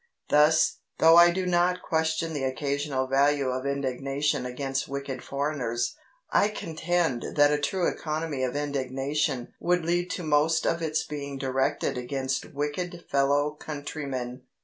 Thus, 0.29 0.79
though 0.97 1.15
I 1.15 1.29
do 1.29 1.45
not 1.45 1.83
question 1.83 2.33
the 2.33 2.43
occasional 2.45 3.05
value 3.05 3.49
of 3.51 3.67
indignation 3.67 4.47
against 4.47 4.87
wicked 4.87 5.23
foreigners, 5.23 5.95
I 6.31 6.47
contend 6.47 7.23
that 7.35 7.51
a 7.51 7.59
true 7.59 7.87
economy 7.87 8.41
of 8.41 8.55
indignation 8.55 9.53
would 9.59 9.85
lead 9.85 10.09
to 10.09 10.23
most 10.23 10.65
of 10.65 10.81
its 10.81 11.03
being 11.03 11.37
directed 11.37 11.99
against 11.99 12.45
wicked 12.51 13.05
fellow 13.11 13.51
countrymen. 13.51 14.41